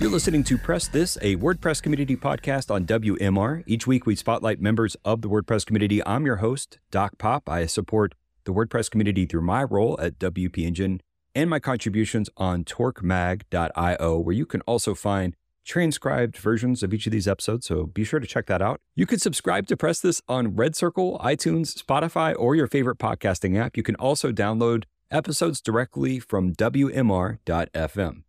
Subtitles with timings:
[0.00, 3.64] You're listening to Press This, a WordPress community podcast on WMR.
[3.66, 6.06] Each week we spotlight members of the WordPress community.
[6.06, 7.48] I'm your host, Doc Pop.
[7.48, 11.00] I support the WordPress community through my role at WP Engine
[11.34, 15.34] and my contributions on torquemag.io, where you can also find
[15.64, 17.66] transcribed versions of each of these episodes.
[17.66, 18.80] So be sure to check that out.
[18.94, 23.58] You can subscribe to Press This on Red Circle, iTunes, Spotify, or your favorite podcasting
[23.58, 23.76] app.
[23.76, 28.22] You can also download episodes directly from WMR.fm.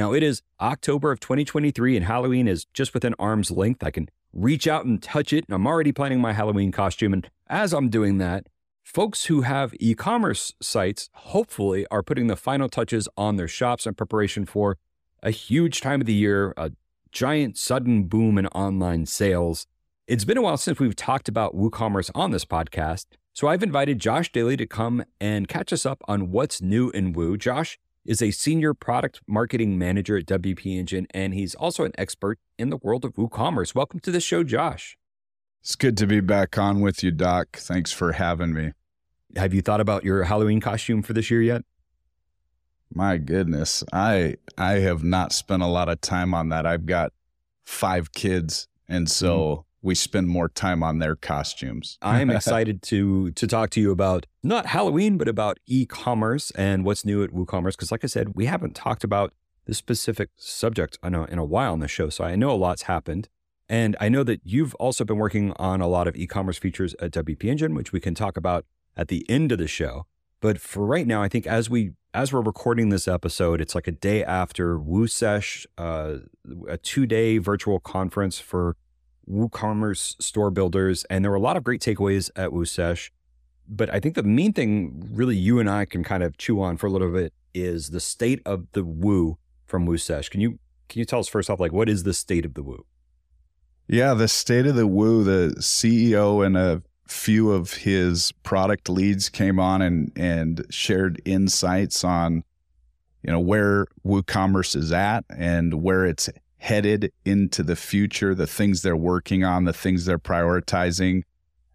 [0.00, 3.84] Now, it is October of 2023 and Halloween is just within arm's length.
[3.84, 5.44] I can reach out and touch it.
[5.46, 7.12] And I'm already planning my Halloween costume.
[7.12, 8.46] And as I'm doing that,
[8.82, 13.86] folks who have e commerce sites hopefully are putting the final touches on their shops
[13.86, 14.78] in preparation for
[15.22, 16.72] a huge time of the year, a
[17.12, 19.66] giant sudden boom in online sales.
[20.06, 23.04] It's been a while since we've talked about WooCommerce on this podcast.
[23.34, 27.12] So I've invited Josh Dailey to come and catch us up on what's new in
[27.12, 27.36] Woo.
[27.36, 32.38] Josh is a senior product marketing manager at WP Engine, and he's also an expert
[32.58, 33.74] in the world of WooCommerce.
[33.74, 34.96] Welcome to the show, Josh.
[35.62, 37.56] It's good to be back on with you, Doc.
[37.56, 38.72] Thanks for having me.
[39.36, 41.62] Have you thought about your Halloween costume for this year yet?
[42.92, 46.66] My goodness, I I have not spent a lot of time on that.
[46.66, 47.12] I've got
[47.62, 51.98] five kids, and so mm we spend more time on their costumes.
[52.02, 57.04] I'm excited to to talk to you about not Halloween, but about e-commerce and what's
[57.04, 57.72] new at WooCommerce.
[57.72, 59.32] Because, like I said, we haven't talked about
[59.66, 62.52] this specific subject in a, in a while on the show, so I know a
[62.52, 63.28] lot's happened.
[63.68, 67.12] And I know that you've also been working on a lot of e-commerce features at
[67.12, 68.66] WP Engine, which we can talk about
[68.96, 70.06] at the end of the show.
[70.40, 73.86] But for right now, I think as we as we're recording this episode, it's like
[73.86, 76.16] a day after WooSesh, uh,
[76.68, 78.76] a two day virtual conference for
[79.30, 83.10] WooCommerce store builders, and there were a lot of great takeaways at WooSesh.
[83.68, 86.76] But I think the main thing, really, you and I can kind of chew on
[86.76, 90.30] for a little bit is the state of the Woo from WooSesh.
[90.30, 90.58] Can you
[90.88, 92.84] can you tell us first off, like, what is the state of the Woo?
[93.86, 95.22] Yeah, the state of the Woo.
[95.22, 102.04] The CEO and a few of his product leads came on and and shared insights
[102.04, 102.44] on
[103.22, 106.28] you know where WooCommerce is at and where it's
[106.60, 111.22] headed into the future, the things they're working on, the things they're prioritizing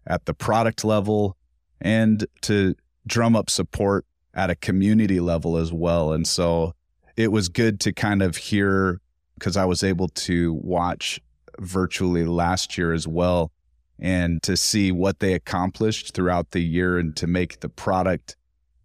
[0.06, 1.36] at the product level,
[1.80, 2.74] and to
[3.06, 6.12] drum up support at a community level as well.
[6.12, 6.72] And so
[7.16, 9.00] it was good to kind of hear
[9.34, 11.20] because I was able to watch
[11.58, 13.50] virtually last year as well
[13.98, 18.36] and to see what they accomplished throughout the year and to make the product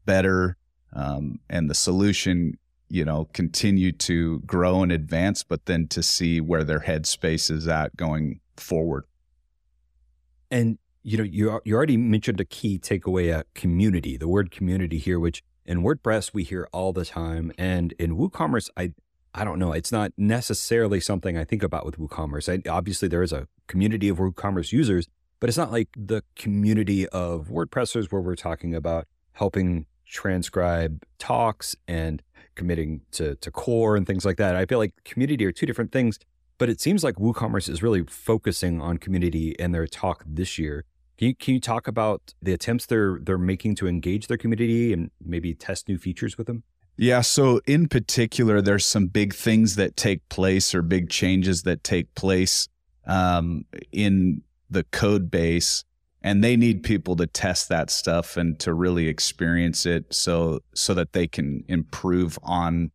[0.05, 0.57] better
[0.93, 2.57] um, and the solution
[2.91, 7.67] you know, continue to grow and advance, but then to see where their headspace is
[7.67, 9.05] at going forward.
[10.51, 14.17] And you know, you you already mentioned a key takeaway: a community.
[14.17, 18.69] The word community here, which in WordPress we hear all the time, and in WooCommerce,
[18.75, 18.93] I
[19.33, 19.71] I don't know.
[19.71, 22.51] It's not necessarily something I think about with WooCommerce.
[22.51, 25.07] I, obviously, there is a community of WooCommerce users,
[25.39, 31.75] but it's not like the community of WordPressers where we're talking about helping transcribe talks
[31.87, 32.21] and
[32.55, 34.55] committing to, to core and things like that.
[34.55, 36.19] I feel like community are two different things,
[36.57, 40.85] but it seems like WooCommerce is really focusing on community in their talk this year.
[41.17, 44.91] Can you, can you talk about the attempts they're they're making to engage their community
[44.91, 46.63] and maybe test new features with them?
[46.97, 51.83] Yeah, so in particular, there's some big things that take place or big changes that
[51.83, 52.67] take place
[53.05, 55.83] um, in the code base
[56.21, 60.93] and they need people to test that stuff and to really experience it so so
[60.93, 62.91] that they can improve on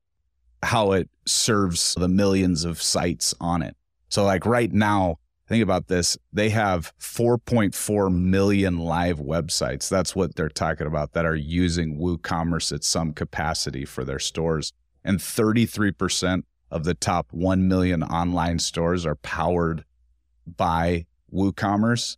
[0.63, 3.77] how it serves the millions of sites on it.
[4.09, 5.17] So like right now,
[5.49, 9.89] think about this, they have 4.4 million live websites.
[9.89, 14.73] That's what they're talking about that are using WooCommerce at some capacity for their stores.
[15.05, 19.85] And 33% of the top 1 million online stores are powered
[20.47, 22.17] by WooCommerce.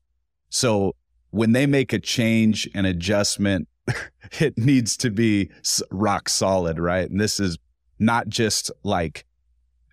[0.51, 0.95] So
[1.31, 3.69] when they make a change, and adjustment,
[4.41, 5.51] it needs to be
[5.91, 7.09] rock solid, right?
[7.09, 7.59] And this is
[7.99, 9.25] not just like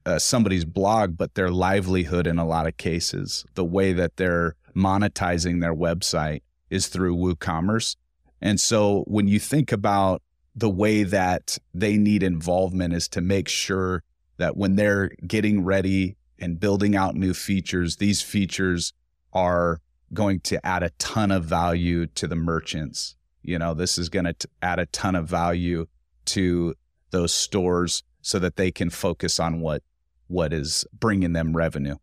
[0.06, 3.46] uh, somebody's blog, but their livelihood in a lot of cases.
[3.56, 7.96] The way that they're monetizing their website is through WooCommerce.
[8.42, 10.22] And so when you think about
[10.56, 14.04] the way that they need involvement is to make sure
[14.38, 18.94] that when they're getting ready and building out new features, these features
[19.34, 19.80] are
[20.16, 23.16] going to add a ton of value to the merchants.
[23.44, 25.86] You know, this is going to add a ton of value
[26.26, 26.74] to
[27.12, 29.84] those stores so that they can focus on what
[30.28, 31.98] what is bringing them revenue.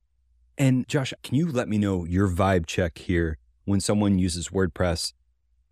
[0.56, 5.12] And Josh, can you let me know your vibe check here when someone uses WordPress?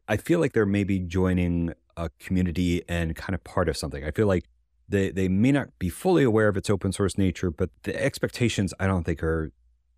[0.09, 4.05] I feel like they're maybe joining a community and kind of part of something.
[4.05, 4.47] I feel like
[4.89, 8.75] they they may not be fully aware of its open source nature, but the expectations
[8.81, 9.53] I don't think are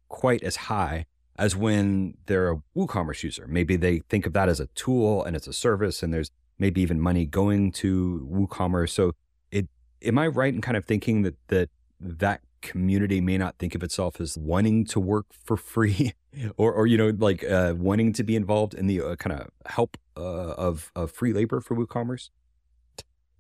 [0.09, 1.06] quite as high
[1.37, 3.46] as when they're a WooCommerce user.
[3.49, 6.81] Maybe they think of that as a tool and it's a service, and there's maybe
[6.81, 8.90] even money going to WooCommerce.
[8.90, 9.12] So,
[9.50, 9.69] it
[10.02, 11.70] am I right in kind of thinking that that
[12.00, 16.12] that community may not think of itself as wanting to work for free,
[16.56, 19.49] or or you know like uh, wanting to be involved in the uh, kind of
[19.67, 22.31] help uh, of of free labor for WooCommerce?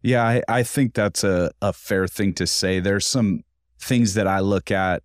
[0.02, 2.80] Yeah, I, I think that's a, a fair thing to say.
[2.80, 3.44] There's some
[3.78, 5.04] things that I look at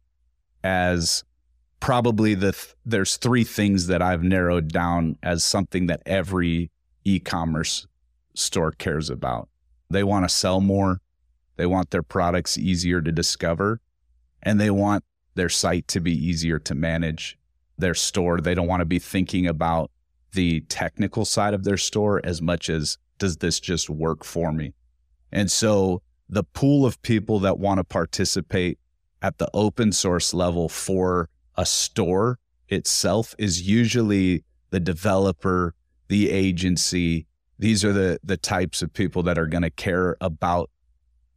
[0.64, 1.24] as
[1.80, 6.72] probably the th- there's three things that I've narrowed down as something that every
[7.04, 7.88] e-commerce
[8.34, 9.50] store cares about.
[9.90, 11.02] They want to sell more,
[11.56, 13.82] they want their products easier to discover,
[14.44, 15.04] and they want
[15.36, 17.38] their site to be easier to manage.
[17.78, 19.92] Their store, they don't want to be thinking about
[20.34, 24.74] the technical side of their store as much as does this just work for me?
[25.32, 28.80] And so the pool of people that want to participate
[29.22, 32.40] at the open source level for a store
[32.70, 35.74] itself is usually the developer,
[36.08, 37.26] the agency.
[37.60, 40.70] These are the the types of people that are going to care about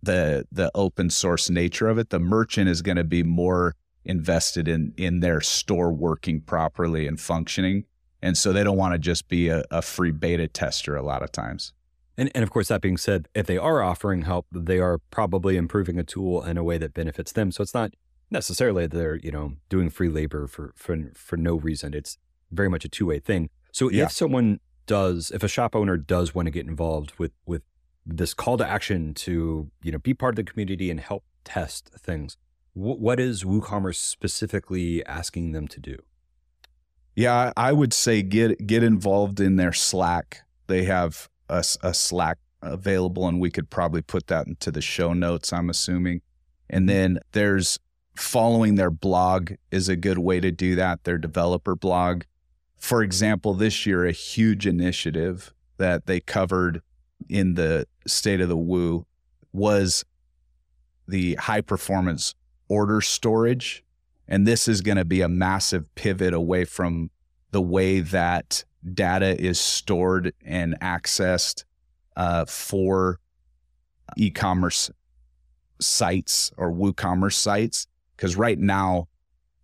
[0.03, 2.11] the the open source nature of it.
[2.11, 3.75] The merchant is going to be more
[4.05, 7.85] invested in in their store working properly and functioning.
[8.23, 11.23] And so they don't want to just be a, a free beta tester a lot
[11.23, 11.73] of times.
[12.19, 15.57] And, and of course, that being said, if they are offering help, they are probably
[15.57, 17.51] improving a tool in a way that benefits them.
[17.51, 17.95] So it's not
[18.31, 21.94] necessarily they're you know doing free labor for for for no reason.
[21.94, 22.19] It's
[22.50, 23.50] very much a two way thing.
[23.73, 24.05] So yeah.
[24.05, 27.62] if someone does, if a shop owner does want to get involved with with
[28.05, 31.91] this call to action to you know be part of the community and help test
[31.99, 32.37] things,
[32.75, 35.97] what is WooCommerce specifically asking them to do?
[37.15, 40.43] Yeah, I would say get get involved in their Slack.
[40.67, 45.12] They have a, a Slack available, and we could probably put that into the show
[45.12, 45.53] notes.
[45.53, 46.23] I'm assuming.
[46.69, 47.79] And then there's
[48.21, 52.23] following their blog is a good way to do that, their developer blog.
[52.77, 56.83] For example, this year, a huge initiative that they covered
[57.29, 59.07] in the state of the Woo
[59.53, 60.05] was
[61.09, 62.35] the high performance
[62.69, 63.83] order storage.
[64.29, 67.11] And this is going to be a massive pivot away from
[67.51, 68.65] the way that
[68.95, 71.65] data is stored and accessed
[72.17, 73.19] uh, for
[74.17, 74.91] e commerce
[75.81, 77.87] sites or WooCommerce sites
[78.21, 79.09] because right now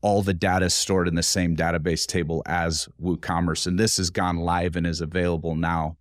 [0.00, 4.08] all the data is stored in the same database table as WooCommerce, and this has
[4.08, 5.98] gone live and is available now.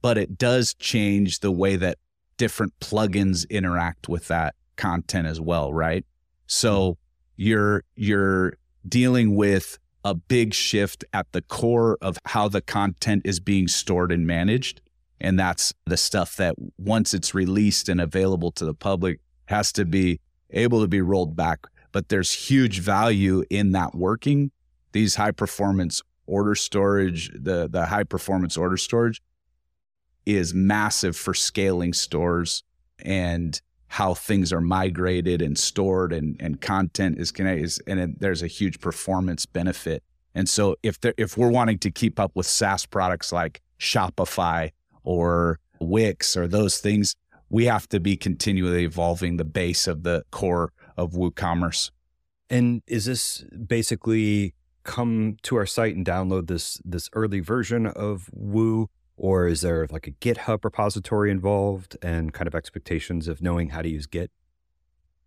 [0.00, 1.98] But it does change the way that
[2.38, 6.04] different plugins interact with that content as well, right?
[6.48, 6.98] So
[7.36, 8.54] you're you're
[8.88, 14.10] dealing with a big shift at the core of how the content is being stored
[14.10, 14.80] and managed.
[15.20, 19.84] And that's the stuff that once it's released and available to the public has to
[19.84, 20.18] be
[20.50, 21.60] able to be rolled back
[21.92, 24.50] but there's huge value in that working.
[24.92, 29.22] These high performance order storage, the, the high performance order storage
[30.24, 32.62] is massive for scaling stores
[32.98, 38.42] and how things are migrated and stored and, and content is connected and it, there's
[38.42, 40.02] a huge performance benefit.
[40.34, 44.70] And so if there, if we're wanting to keep up with SaaS products like Shopify
[45.04, 47.14] or Wix or those things,
[47.50, 51.90] we have to be continually evolving the base of the core of WooCommerce.
[52.50, 58.28] And is this basically come to our site and download this this early version of
[58.32, 58.88] Woo?
[59.16, 63.82] Or is there like a GitHub repository involved and kind of expectations of knowing how
[63.82, 64.30] to use Git?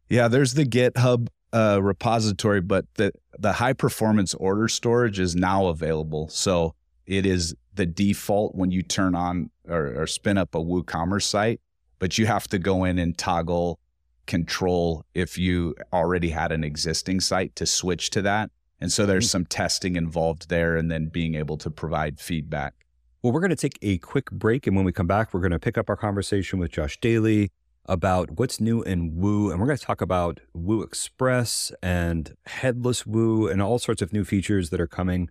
[0.10, 5.67] Yeah, there's the GitHub uh, repository, but the the high performance order storage is now
[5.67, 6.27] available.
[6.29, 11.24] So it is the default when you turn on or, or spin up a WooCommerce
[11.24, 11.62] site,
[12.00, 13.79] but you have to go in and toggle
[14.27, 18.50] control if you already had an existing site to switch to that.
[18.79, 19.32] And so there's mm-hmm.
[19.32, 22.74] some testing involved there and then being able to provide feedback.
[23.22, 24.67] Well, we're going to take a quick break.
[24.67, 27.50] And when we come back, we're going to pick up our conversation with Josh Dailey
[27.88, 29.50] about what's new in Woo.
[29.50, 34.12] And we're going to talk about Woo Express and Headless Woo and all sorts of
[34.12, 35.29] new features that are coming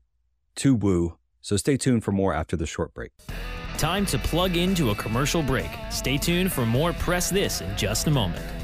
[0.57, 1.19] to Woo.
[1.41, 3.13] So stay tuned for more after the short break.
[3.77, 5.71] Time to plug into a commercial break.
[5.91, 8.64] Stay tuned for more Press This in just a moment.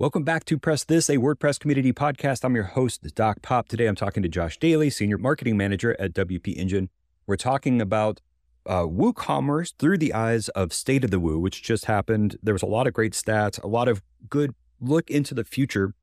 [0.00, 2.42] Welcome back to Press This, a WordPress community podcast.
[2.42, 3.68] I'm your host, Doc Pop.
[3.68, 6.88] Today I'm talking to Josh Dailey, Senior Marketing Manager at WP Engine.
[7.28, 8.20] We're talking about
[8.66, 12.36] uh, WooCommerce through the eyes of State of the Woo, which just happened.
[12.42, 15.94] There was a lot of great stats, a lot of good look into the future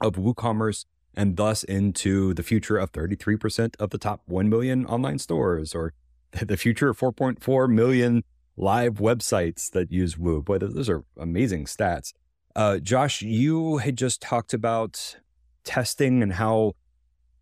[0.00, 5.18] of WooCommerce and thus into the future of 33% of the top 1 million online
[5.18, 5.94] stores or
[6.30, 8.22] the future of 4.4 million
[8.56, 10.42] live websites that use Woo.
[10.42, 12.12] Boy, those are amazing stats.
[12.56, 15.16] Uh, Josh, you had just talked about
[15.62, 16.72] testing and how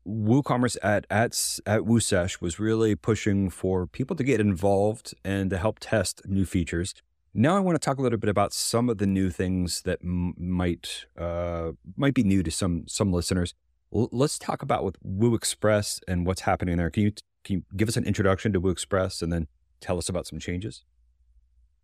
[0.05, 5.57] WooCommerce at at at WooSesh was really pushing for people to get involved and to
[5.57, 6.95] help test new features.
[7.33, 10.01] Now, I want to talk a little bit about some of the new things that
[10.03, 13.55] m- might uh, might be new to some some listeners.
[13.95, 16.91] L- let's talk about with Woo Express and what's happening there.
[16.91, 17.13] Can you
[17.45, 19.47] can you give us an introduction to Woo Express and then
[19.81, 20.83] tell us about some changes?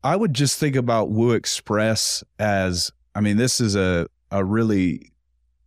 [0.02, 5.12] I would just think about Woo Express as I mean, this is a a really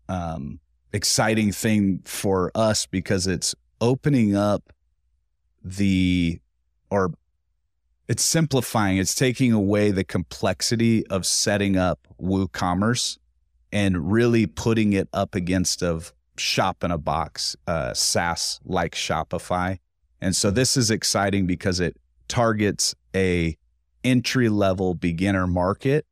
[0.08, 0.60] um,
[0.94, 4.72] exciting thing for us because it's opening up
[5.64, 6.40] the
[6.90, 7.14] or
[8.08, 8.98] it's simplifying.
[8.98, 13.18] It's taking away the complexity of setting up WooCommerce
[13.72, 19.80] and really putting it up against of shop in a box, uh, SaaS like Shopify.
[20.22, 21.98] And so this is exciting because it
[22.28, 23.58] targets a
[24.04, 26.06] entry level beginner market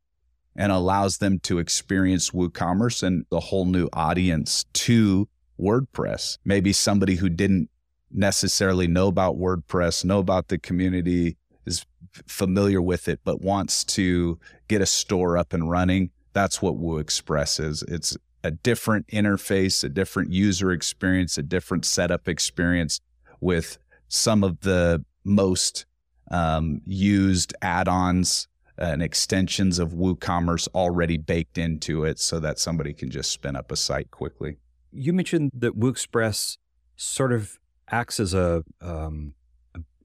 [0.56, 5.28] and allows them to experience WooCommerce and the whole new audience to
[5.60, 6.38] WordPress.
[6.44, 7.70] Maybe somebody who didn't
[8.12, 11.86] necessarily know about WordPress, know about the community, is
[12.28, 16.10] familiar with it, but wants to get a store up and running.
[16.34, 17.84] That's what Woo Express is.
[17.84, 23.00] It's a different interface, a different user experience, a different setup experience
[23.40, 23.78] with
[24.08, 25.86] some of the most
[26.32, 28.48] um, used add-ons
[28.82, 33.72] and extensions of WooCommerce already baked into it so that somebody can just spin up
[33.72, 34.58] a site quickly.
[34.92, 36.58] You mentioned that Woo Express
[36.96, 37.60] sort of
[37.90, 39.36] acts as a, um,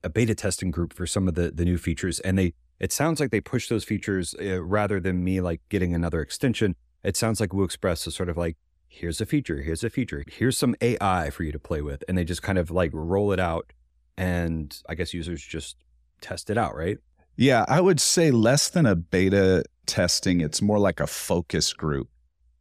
[0.05, 2.21] a beta testing group for some of the, the new features.
[2.21, 5.95] And they it sounds like they push those features uh, rather than me like getting
[5.95, 6.77] another extension.
[7.03, 8.57] It sounds like Woo Express is sort of like,
[8.89, 12.05] here's a feature, here's a feature, here's some AI for you to play with.
[12.09, 13.73] And they just kind of like roll it out.
[14.19, 15.77] And I guess users just
[16.21, 16.99] test it out, right?
[17.37, 20.41] Yeah, I would say less than a beta testing.
[20.41, 22.09] It's more like a focus group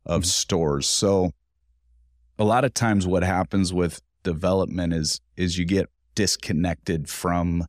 [0.05, 0.27] of mm-hmm.
[0.27, 0.87] stores.
[0.87, 1.31] So
[2.37, 7.65] a lot of times what happens with development is is you get disconnected from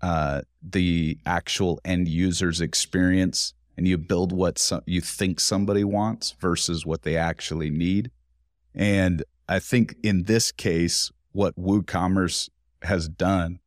[0.00, 6.84] uh, the actual end user's experience and you build what you think somebody wants versus
[6.84, 8.10] what they actually need.
[8.74, 12.48] And I think in this case, what WooCommerce
[12.82, 13.60] has done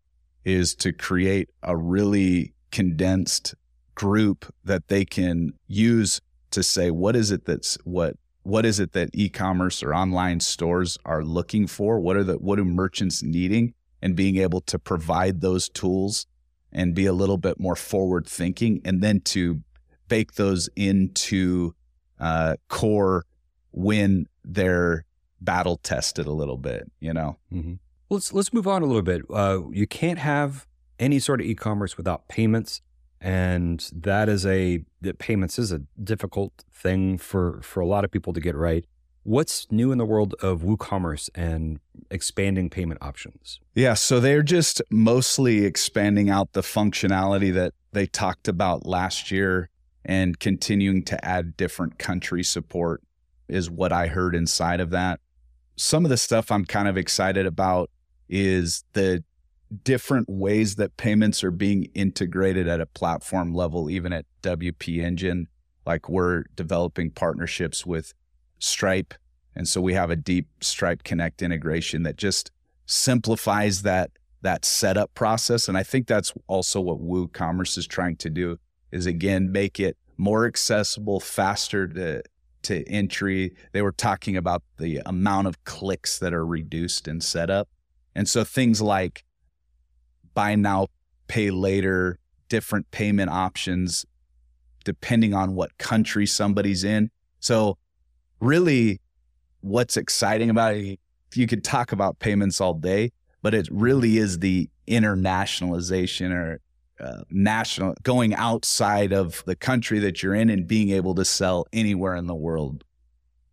[0.46, 3.56] is to create a really condensed
[3.96, 8.94] group that they can use to say what is it that's what what is it
[8.94, 12.00] that e-commerce or online stores are looking for?
[12.00, 13.74] What are the what are merchants needing?
[14.02, 16.26] And being able to provide those tools
[16.72, 19.62] and be a little bit more forward thinking and then to
[20.08, 21.76] bake those into
[22.20, 23.26] uh, core
[23.72, 25.06] when they're
[25.40, 27.38] battle tested a little bit you know?
[27.54, 27.74] Mm-hmm.
[28.12, 29.22] Let's let's move on a little bit.
[29.34, 30.68] Uh, you can't have
[31.00, 32.82] any sort of e-commerce without payments,
[33.22, 38.12] and that is a that payments is a difficult thing for for a lot of
[38.12, 38.84] people to get right.
[39.24, 43.62] What's new in the world of WooCommerce and expanding payment options?
[43.75, 49.70] Yeah, so they're just mostly expanding out the functionality that they talked about last year
[50.03, 53.03] and continuing to add different country support
[53.48, 55.22] is what I heard inside of that.
[55.77, 57.89] Some of the stuff I'm kind of excited about
[58.32, 59.24] is the
[59.84, 65.48] different ways that payments are being integrated at a platform level, even at WP Engine.
[65.86, 68.14] Like we're developing partnerships with
[68.60, 69.14] Stripe.
[69.56, 72.52] And so we have a deep Stripe Connect integration that just
[72.86, 74.12] simplifies that
[74.44, 75.68] that setup process.
[75.68, 78.58] And I think that's also what WooCommerce is trying to do
[78.92, 82.24] is again make it more accessible, faster to
[82.64, 83.56] to entry.
[83.72, 87.68] They were talking about the amount of clicks that are reduced in setup.
[88.15, 89.24] And so things like
[90.34, 90.88] buy now,
[91.27, 94.06] pay later, different payment options
[94.84, 97.10] depending on what country somebody's in.
[97.39, 97.77] So,
[98.39, 99.00] really,
[99.62, 101.00] what's exciting about it,
[101.36, 106.60] you could talk about payments all day, but it really is the internationalization or
[107.00, 111.65] uh, national going outside of the country that you're in and being able to sell
[111.74, 112.84] anywhere in the world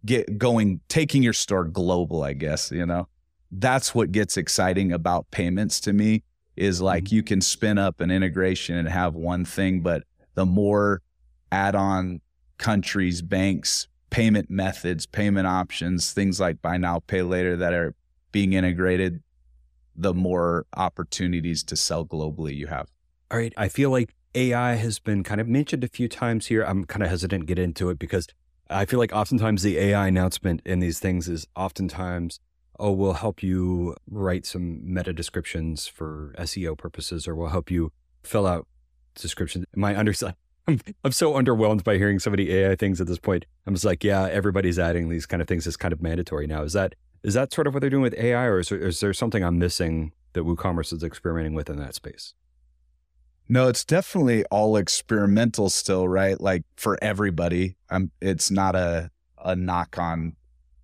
[0.04, 3.08] get going taking your store global i guess you know
[3.50, 6.22] that's what gets exciting about payments to me
[6.56, 7.16] is like mm-hmm.
[7.16, 10.02] you can spin up an integration and have one thing but
[10.34, 11.00] the more
[11.50, 12.20] add-on
[12.58, 17.94] countries banks payment methods payment options things like buy now pay later that are
[18.32, 19.22] being integrated
[19.98, 22.88] the more opportunities to sell globally you have.
[23.30, 23.52] All right.
[23.56, 26.62] I feel like ai has been kind of mentioned a few times here.
[26.62, 28.28] I'm kind of hesitant to get into it because
[28.70, 32.38] I feel like oftentimes the AI announcement in these things is oftentimes,
[32.78, 37.92] oh, we'll help you write some meta descriptions for SEO purposes, or we'll help you
[38.22, 38.66] fill out
[39.14, 39.64] descriptions.
[39.74, 40.36] My understanding,
[40.68, 43.46] I'm, I'm so underwhelmed by hearing so many AI things at this point.
[43.66, 46.62] I'm just like, yeah, everybody's adding these kind of things as kind of mandatory now.
[46.62, 49.00] Is that is that sort of what they're doing with AI, or is there, is
[49.00, 52.34] there something I'm missing that WooCommerce is experimenting with in that space?
[53.48, 56.40] No, it's definitely all experimental still, right?
[56.40, 57.76] Like for everybody.
[57.90, 59.10] I'm it's not a
[59.42, 60.36] a knock on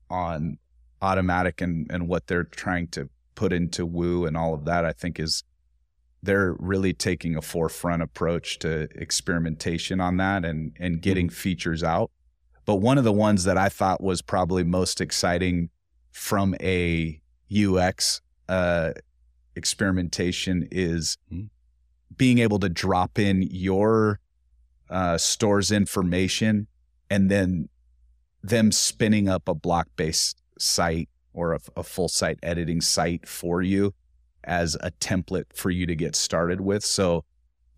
[0.09, 0.59] on
[1.05, 4.85] Automattic and and what they're trying to put into Woo and all of that.
[4.85, 5.45] I think is
[6.23, 11.35] they're really taking a forefront approach to experimentation on that and and getting mm-hmm.
[11.35, 12.11] features out.
[12.67, 15.69] But one of the ones that I thought was probably most exciting
[16.13, 17.21] from a
[17.55, 18.93] UX uh,
[19.55, 21.47] experimentation is mm-hmm
[22.17, 24.21] being able to drop in your
[24.91, 26.67] uh, store's information
[27.11, 27.69] and then
[28.43, 33.61] them spinning up a block based site or a, a, full site editing site for
[33.61, 33.93] you
[34.45, 36.85] as a template for you to get started with.
[36.85, 37.25] So,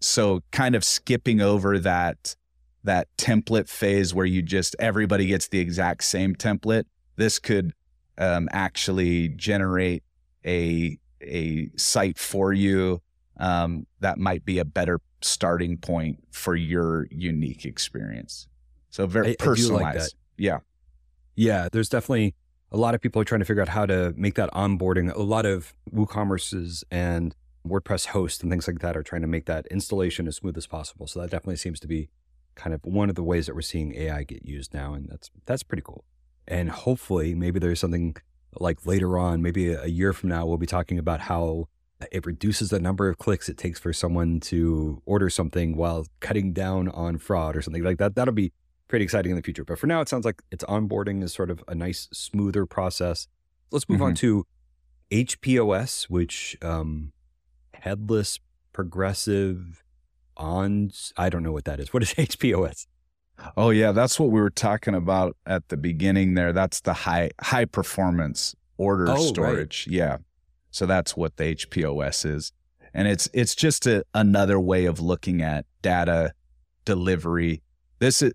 [0.00, 2.36] so kind of skipping over that
[2.84, 6.84] that template phase where you just everybody gets the exact same template.
[7.16, 7.72] This could
[8.18, 10.02] um, actually generate
[10.44, 13.00] a a site for you
[13.38, 18.48] um, that might be a better starting point for your unique experience.
[18.90, 19.98] So very I, personalized.
[19.98, 20.58] I like yeah.
[21.34, 21.68] Yeah.
[21.70, 22.34] There's definitely
[22.72, 25.14] a lot of people are trying to figure out how to make that onboarding.
[25.14, 27.34] A lot of WooCommerces and
[27.66, 30.66] WordPress hosts and things like that are trying to make that installation as smooth as
[30.66, 31.06] possible.
[31.06, 32.08] So that definitely seems to be
[32.54, 34.94] kind of one of the ways that we're seeing AI get used now.
[34.94, 36.04] And that's that's pretty cool.
[36.48, 38.16] And hopefully maybe there's something
[38.58, 41.68] like later on, maybe a year from now, we'll be talking about how
[42.12, 46.52] it reduces the number of clicks it takes for someone to order something while cutting
[46.52, 48.14] down on fraud or something like that.
[48.14, 48.52] That'll be
[48.88, 49.64] pretty exciting in the future.
[49.64, 53.28] But for now, it sounds like its onboarding is sort of a nice, smoother process.
[53.70, 54.06] Let's move mm-hmm.
[54.06, 54.46] on to
[55.10, 57.12] HPOS, which um,
[57.74, 58.38] headless
[58.72, 59.82] progressive
[60.36, 60.90] on.
[61.16, 61.92] I don't know what that is.
[61.92, 62.86] What is HPOS?
[63.56, 66.52] Oh yeah, that's what we were talking about at the beginning there.
[66.52, 69.86] That's the high high performance order oh, storage.
[69.86, 69.96] Right.
[69.96, 70.16] Yeah.
[70.70, 72.52] So that's what the HPOS is.
[72.94, 76.32] And it's it's just a, another way of looking at data
[76.84, 77.62] delivery.
[77.98, 78.32] This is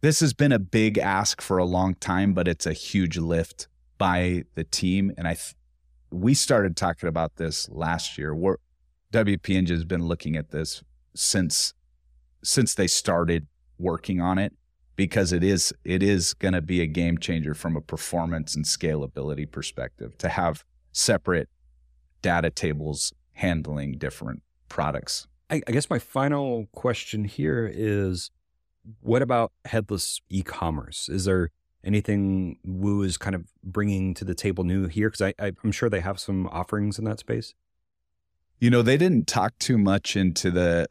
[0.00, 3.68] this has been a big ask for a long time, but it's a huge lift
[3.96, 5.12] by the team.
[5.18, 5.54] And I, th-
[6.10, 8.34] we started talking about this last year.
[8.34, 8.56] We're,
[9.12, 10.82] WP Engine has been looking at this
[11.14, 11.74] since
[12.44, 14.52] since they started working on it
[14.94, 18.64] because it is it is going to be a game changer from a performance and
[18.64, 21.48] scalability perspective to have separate
[22.22, 25.26] data tables handling different products.
[25.50, 28.30] I, I guess my final question here is
[29.00, 31.08] what about headless e commerce?
[31.08, 31.50] Is there
[31.84, 35.10] anything Woo is kind of bringing to the table new here?
[35.10, 37.54] Because I'm sure they have some offerings in that space.
[38.60, 40.86] You know, they didn't talk too much into the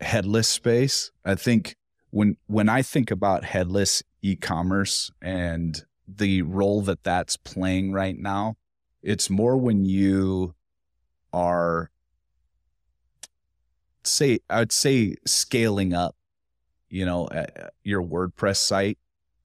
[0.00, 1.10] headless space.
[1.24, 1.76] I think
[2.10, 8.56] when when I think about headless e-commerce and the role that that's playing right now,
[9.02, 10.54] it's more when you
[11.32, 11.90] are
[14.04, 16.16] say I'd say scaling up,
[16.90, 17.46] you know, uh,
[17.82, 18.98] your WordPress site,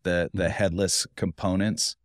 [0.03, 0.51] the the mm-hmm.
[0.51, 1.95] headless components.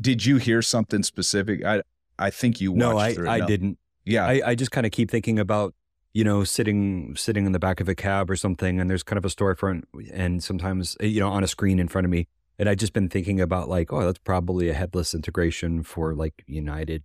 [0.00, 1.64] Did you hear something specific?
[1.64, 1.82] I
[2.18, 3.46] I think you no, I I no.
[3.46, 3.78] didn't.
[4.04, 5.74] Yeah, I, I just kind of keep thinking about
[6.12, 9.18] you know sitting sitting in the back of a cab or something, and there's kind
[9.18, 12.26] of a storefront, and sometimes you know on a screen in front of me,
[12.58, 16.44] and I've just been thinking about like, oh, that's probably a headless integration for like
[16.46, 17.02] United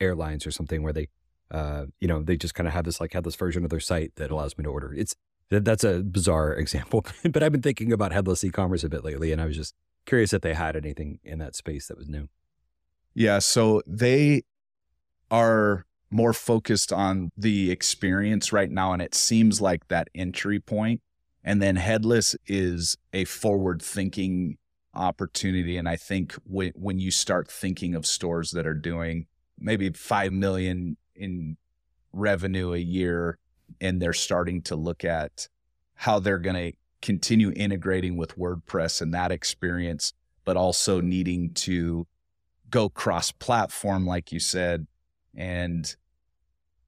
[0.00, 1.08] Airlines or something where they,
[1.50, 4.12] uh, you know, they just kind of have this like headless version of their site
[4.16, 4.94] that allows me to order.
[4.94, 5.14] It's
[5.50, 9.40] that's a bizarre example, but I've been thinking about headless e-commerce a bit lately, and
[9.40, 9.74] I was just
[10.06, 12.28] curious if they had anything in that space that was new.
[13.14, 14.42] Yeah, so they
[15.30, 18.92] are more focused on the experience right now.
[18.92, 21.00] And it seems like that entry point.
[21.42, 24.56] And then headless is a forward thinking
[24.94, 25.76] opportunity.
[25.76, 29.26] And I think when, when you start thinking of stores that are doing
[29.58, 31.56] maybe 5 million in
[32.12, 33.38] revenue a year,
[33.80, 35.48] and they're starting to look at
[35.94, 40.12] how they're going to continue integrating with WordPress and that experience,
[40.44, 42.06] but also needing to
[42.70, 44.86] go cross platform, like you said,
[45.34, 45.96] and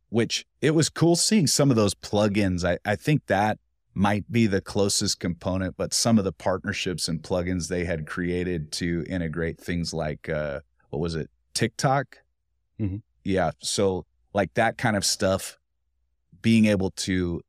[0.08, 2.64] which it was cool seeing some of those plugins.
[2.64, 3.58] I, I think that
[3.94, 8.70] might be the closest component, but some of the partnerships and plugins they had created
[8.72, 10.60] to integrate things like uh,
[10.90, 12.18] what was it, TikTok?
[12.80, 12.96] Mm-hmm.
[13.24, 13.52] Yeah.
[13.60, 15.58] So like that kind of stuff,
[16.46, 17.40] being able to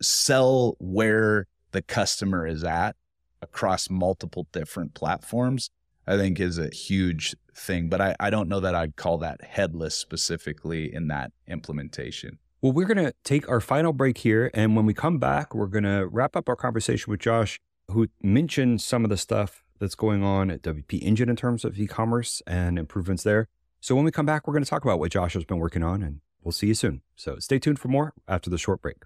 [0.00, 2.96] sell where the customer is at
[3.42, 5.68] across multiple different platforms,
[6.06, 7.90] I think is a huge thing.
[7.90, 12.38] But I, I don't know that I'd call that headless specifically in that implementation.
[12.62, 14.50] Well, we're going to take our final break here.
[14.54, 18.08] And when we come back, we're going to wrap up our conversation with Josh, who
[18.22, 21.86] mentioned some of the stuff that's going on at WP Engine in terms of e
[21.86, 23.48] commerce and improvements there.
[23.82, 25.82] So when we come back, we're going to talk about what Josh has been working
[25.82, 27.02] on, and we'll see you soon.
[27.16, 28.96] So stay tuned for more after the short break.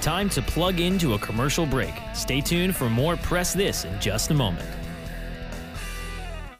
[0.00, 1.94] Time to plug into a commercial break.
[2.14, 4.68] Stay tuned for more Press This in just a moment.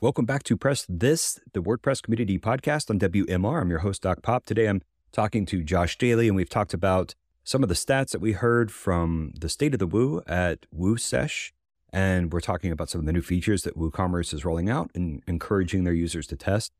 [0.00, 3.62] Welcome back to Press This, the WordPress Community Podcast on WMR.
[3.62, 4.44] I'm your host, Doc Pop.
[4.44, 8.20] Today I'm talking to Josh Dailey, and we've talked about some of the stats that
[8.20, 11.52] we heard from the State of the Woo at WooSesh.
[11.92, 15.22] And we're talking about some of the new features that WooCommerce is rolling out and
[15.26, 16.72] encouraging their users to test.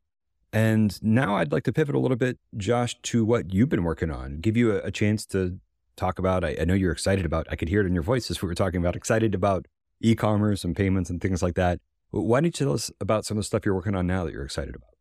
[0.55, 4.09] And now I'd like to pivot a little bit, Josh, to what you've been working
[4.09, 5.59] on, give you a, a chance to
[5.97, 6.45] talk about.
[6.45, 8.47] I, I know you're excited about, I could hear it in your voice as we
[8.47, 9.65] were talking about, excited about
[9.99, 11.81] e commerce and payments and things like that.
[12.11, 14.31] Why don't you tell us about some of the stuff you're working on now that
[14.31, 14.91] you're excited about?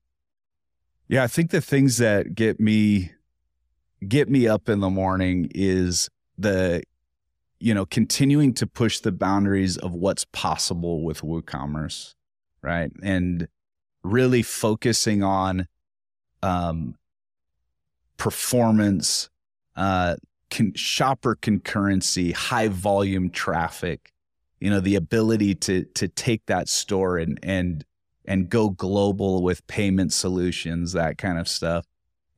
[1.07, 3.12] Yeah, I think the things that get me
[4.09, 6.83] get me up in the morning is the
[7.61, 12.14] you know continuing to push the boundaries of what's possible with WooCommerce,
[12.61, 12.90] right?
[13.05, 13.47] And
[14.05, 15.67] really focusing on
[16.43, 16.95] um,
[18.17, 19.31] performance,
[19.75, 20.17] uh,
[20.51, 24.12] con- shopper concurrency, high volume traffic,
[24.61, 27.85] you know, the ability to to take that store and and
[28.27, 31.85] and go global with payment solutions, that kind of stuff.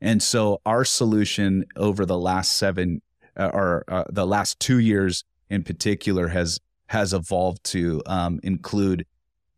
[0.00, 3.02] And so our solution over the last seven
[3.37, 9.07] uh, or uh, the last two years in particular has has evolved to um, include,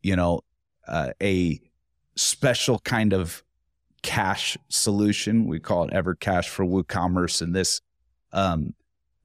[0.02, 0.40] you know,
[0.86, 1.60] uh, a
[2.18, 3.42] special kind of
[4.02, 5.46] cache solution.
[5.46, 7.80] We call it EverCache for WooCommerce, and this
[8.32, 8.74] um,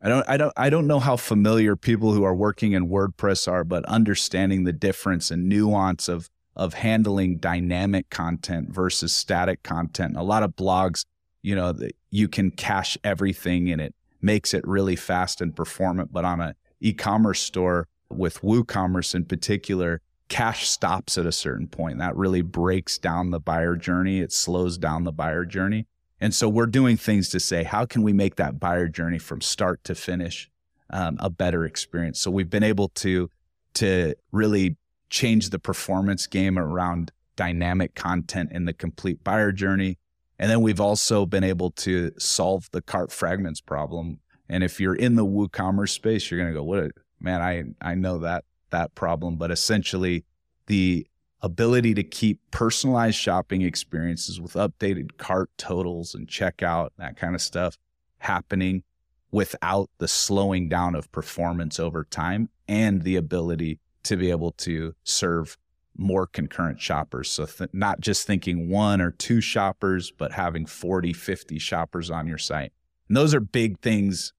[0.02, 3.50] I don't I don't I don't know how familiar people who are working in WordPress
[3.52, 10.16] are, but understanding the difference and nuance of of handling dynamic content versus static content.
[10.16, 11.06] A lot of blogs,
[11.42, 11.74] you know,
[12.12, 16.54] you can cache everything and it makes it really fast and performant, but on an
[16.80, 20.02] e-commerce store with WooCommerce in particular,
[20.34, 22.00] cache stops at a certain point.
[22.00, 24.20] That really breaks down the buyer journey.
[24.20, 25.86] It slows down the buyer journey.
[26.20, 29.42] And so we're doing things to say, how can we make that buyer journey from
[29.42, 30.50] start to finish
[30.90, 32.20] um, a better experience?
[32.20, 33.30] So we've been able to
[33.76, 34.76] to really
[35.12, 40.00] change the performance game around dynamic content in the complete buyer journey.
[40.40, 44.20] And then we've also been able to solve the cart fragments problem.
[44.50, 47.40] And if you're in the WooCommerce space, you're going to go, "What, man?
[47.40, 50.26] I I know that that problem." But essentially,
[50.68, 51.08] the
[51.42, 57.42] ability to keep personalized shopping experiences with updated cart totals and checkout, that kind of
[57.42, 57.78] stuff
[58.20, 58.84] happening
[59.32, 64.94] without the slowing down of performance over time and the ability to be able to
[65.04, 65.58] serve
[65.98, 67.30] more concurrent shoppers.
[67.30, 72.28] So th- not just thinking one or two shoppers, but having 40, 50 shoppers on
[72.28, 72.72] your site.
[73.08, 74.34] And those are big things,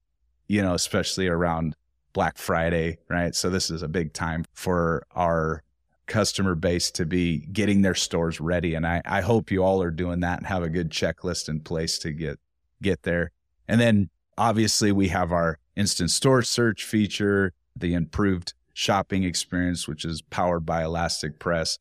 [0.47, 1.75] you know, especially around
[2.15, 3.35] Black Friday, right?
[3.35, 5.61] So this is a big time for our
[6.07, 8.73] customer base to be getting their stores ready.
[8.73, 11.59] And I, I hope you all are doing that and have a good checklist in
[11.59, 12.39] place to get
[12.81, 13.31] get there.
[13.67, 20.05] And then obviously we have our instant store search feature, the improved shopping experience, which
[20.05, 21.79] is powered by ElasticPress.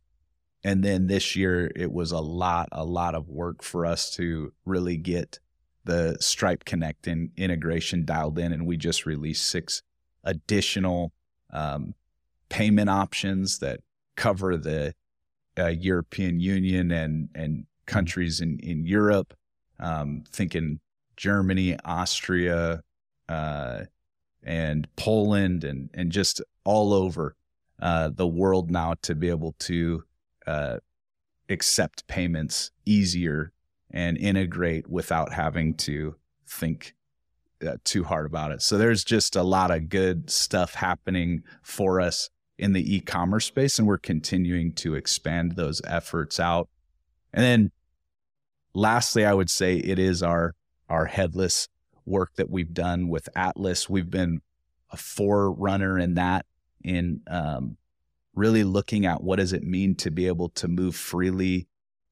[0.64, 4.52] And then this year it was a lot, a lot of work for us to
[4.64, 5.38] really get
[5.84, 8.52] the Stripe Connect in integration dialed in.
[8.52, 9.82] And we just released six
[10.24, 11.12] additional
[11.52, 11.94] um,
[12.48, 13.80] payment options that
[14.16, 14.94] cover the
[15.58, 19.34] uh, European Union and and countries in in Europe.
[19.80, 20.80] Um, thinking
[21.16, 22.82] Germany, Austria,
[23.28, 23.80] uh,
[24.42, 27.36] and Poland, and and just all over
[27.80, 30.04] uh, the world now to be able to
[30.46, 30.78] uh,
[31.48, 33.52] accept payments easier
[33.90, 36.14] and integrate without having to
[36.46, 36.94] think
[37.64, 38.62] uh, too hard about it.
[38.62, 43.78] So there's just a lot of good stuff happening for us in the e-commerce space
[43.78, 46.68] and we're continuing to expand those efforts out.
[47.32, 47.72] And then
[48.74, 50.54] lastly, I would say it is our
[50.88, 51.68] our headless
[52.04, 53.88] work that we've done with Atlas.
[53.88, 54.40] We've been
[54.90, 56.46] a forerunner in that
[56.82, 57.78] in um,
[58.34, 61.66] really looking at what does it mean to be able to move freely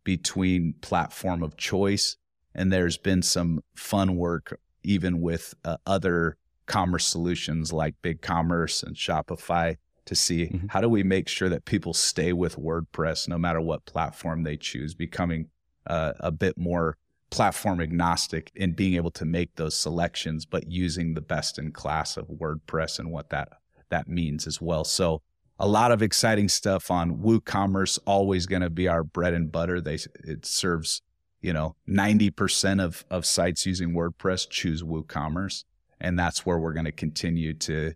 [0.05, 2.17] between platform of choice.
[2.55, 8.97] And there's been some fun work even with uh, other commerce solutions like BigCommerce and
[8.97, 10.67] Shopify to see mm-hmm.
[10.69, 14.57] how do we make sure that people stay with WordPress no matter what platform they
[14.57, 15.49] choose, becoming
[15.87, 16.97] uh, a bit more
[17.31, 22.17] platform agnostic in being able to make those selections, but using the best in class
[22.17, 23.49] of WordPress and what that
[23.91, 24.85] that means as well.
[24.85, 25.23] So
[25.59, 27.99] a lot of exciting stuff on WooCommerce.
[28.07, 29.81] Always going to be our bread and butter.
[29.81, 31.03] They it serves
[31.43, 35.65] you know 90% of of sites using WordPress choose WooCommerce,
[36.01, 37.93] and that's where we're going to continue to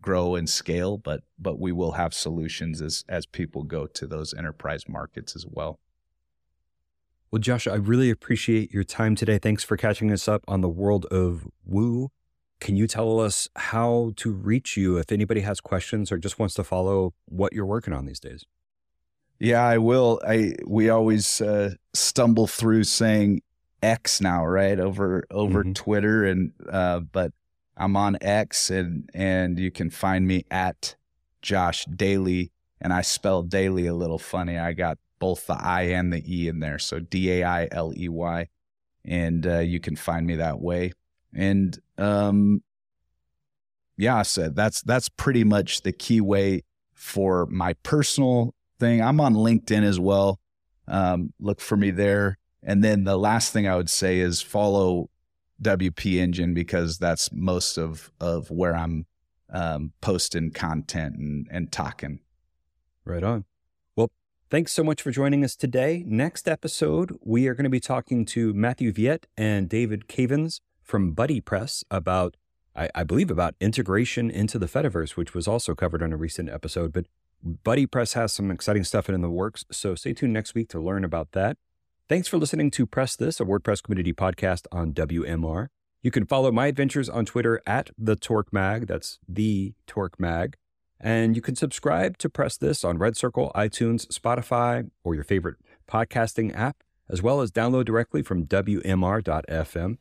[0.00, 0.98] grow and scale.
[0.98, 5.46] But but we will have solutions as as people go to those enterprise markets as
[5.48, 5.80] well.
[7.30, 9.38] Well, Josh, I really appreciate your time today.
[9.38, 12.10] Thanks for catching us up on the world of Woo.
[12.60, 16.54] Can you tell us how to reach you if anybody has questions or just wants
[16.56, 18.44] to follow what you're working on these days?
[19.40, 20.20] Yeah, I will.
[20.26, 23.40] I we always uh, stumble through saying
[23.82, 24.78] X now, right?
[24.78, 25.72] Over over mm-hmm.
[25.72, 27.32] Twitter and uh, but
[27.76, 30.94] I'm on X and and you can find me at
[31.40, 32.50] Josh Dailey
[32.82, 34.58] and I spelled daily a little funny.
[34.58, 37.94] I got both the I and the E in there, so D A I L
[37.96, 38.46] E Y,
[39.06, 40.92] and uh, you can find me that way.
[41.34, 42.62] And um,
[43.96, 49.02] yeah, so that's that's pretty much the key way for my personal thing.
[49.02, 50.40] I'm on LinkedIn as well.
[50.88, 52.38] Um, look for me there.
[52.62, 55.10] And then the last thing I would say is follow
[55.62, 59.06] WP Engine because that's most of of where I'm
[59.52, 62.20] um, posting content and, and talking.
[63.04, 63.44] Right on.
[63.96, 64.10] Well,
[64.50, 66.04] thanks so much for joining us today.
[66.06, 71.14] Next episode, we are going to be talking to Mathieu Viet and David Cavins from
[71.14, 72.36] BuddyPress about,
[72.76, 76.48] I, I, believe, about integration into the Fediverse, which was also covered on a recent
[76.48, 76.92] episode.
[76.92, 77.06] But
[77.44, 81.04] BuddyPress has some exciting stuff in the works, so stay tuned next week to learn
[81.04, 81.56] about that.
[82.08, 85.68] Thanks for listening to Press This, a WordPress community podcast on WMR.
[86.02, 88.86] You can follow my adventures on Twitter at the Torque Mag.
[88.86, 90.56] That's the Torque Mag.
[90.98, 95.56] And you can subscribe to Press This on Red Circle, iTunes, Spotify, or your favorite
[95.88, 99.98] podcasting app, as well as download directly from WMR.fm.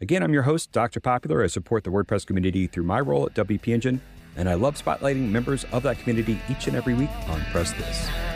[0.00, 1.00] Again, I'm your host, Dr.
[1.00, 1.42] Popular.
[1.42, 4.00] I support the WordPress community through my role at WP Engine,
[4.36, 8.35] and I love spotlighting members of that community each and every week on Press This.